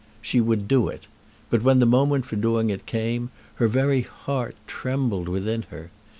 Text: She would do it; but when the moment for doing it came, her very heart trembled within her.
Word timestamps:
She 0.19 0.41
would 0.41 0.67
do 0.67 0.87
it; 0.87 1.05
but 1.51 1.61
when 1.61 1.77
the 1.77 1.85
moment 1.85 2.25
for 2.25 2.35
doing 2.35 2.71
it 2.71 2.87
came, 2.87 3.29
her 3.57 3.67
very 3.67 4.01
heart 4.01 4.55
trembled 4.65 5.29
within 5.29 5.61
her. 5.69 5.91